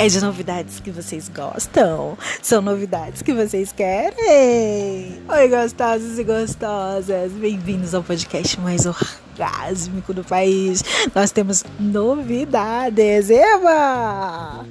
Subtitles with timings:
[0.00, 2.16] É de novidades que vocês gostam?
[2.40, 5.20] São novidades que vocês querem?
[5.28, 7.30] Oi, gostosos e gostosas!
[7.32, 10.82] Bem-vindos ao podcast mais orgásmico do país.
[11.14, 14.64] Nós temos novidades, Eva!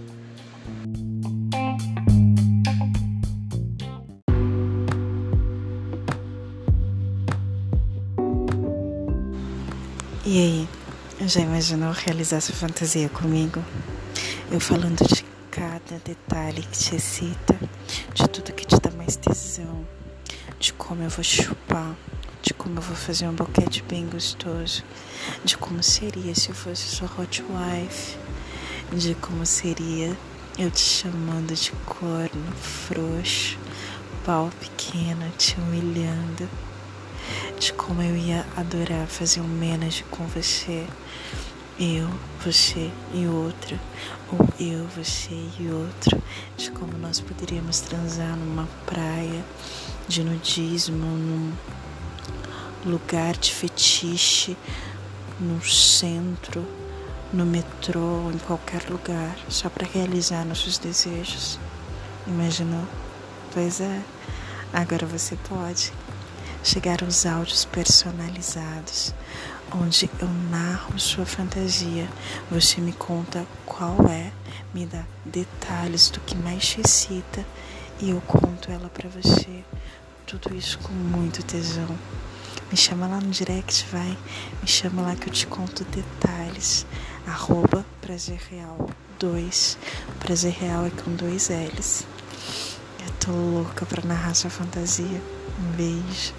[10.26, 10.70] E aí,
[11.28, 13.64] já imaginou realizar essa fantasia comigo?
[14.50, 17.60] Eu falando de cada detalhe que te excita,
[18.14, 19.86] de tudo que te dá mais tesão,
[20.58, 21.94] de como eu vou chupar,
[22.42, 24.84] de como eu vou fazer um boquete bem gostoso,
[25.44, 28.18] de como seria se eu fosse sua hot wife,
[28.94, 30.16] de como seria
[30.58, 33.58] eu te chamando de corno frouxo,
[34.26, 36.50] pau pequeno, te humilhando,
[37.60, 40.88] de como eu ia adorar fazer um menage com você
[41.80, 42.10] eu,
[42.44, 43.80] você e outro,
[44.30, 46.22] ou eu, você e outro,
[46.58, 49.46] de como nós poderíamos transar numa praia
[50.06, 51.54] de nudismo, num
[52.86, 54.58] lugar de fetiche,
[55.40, 56.66] no centro,
[57.32, 61.58] no metrô, em qualquer lugar, só para realizar nossos desejos.
[62.28, 62.84] Imaginou?
[63.54, 64.02] Pois é,
[64.74, 65.94] agora você pode
[66.64, 69.14] chegar aos áudios personalizados
[69.76, 72.08] onde eu narro sua fantasia.
[72.50, 74.32] Você me conta qual é,
[74.74, 77.46] me dá detalhes do que mais te excita
[78.00, 79.64] e eu conto ela para você.
[80.26, 81.98] Tudo isso com muito tesão.
[82.72, 84.18] Me chama lá no direct, vai.
[84.62, 86.86] Me chama lá que eu te conto detalhes.
[87.28, 89.78] Arroba Prazer Real 2.
[90.20, 92.06] Prazer Real é com dois L's.
[93.00, 95.22] Eu tô louca pra narrar sua fantasia.
[95.60, 96.39] Um beijo.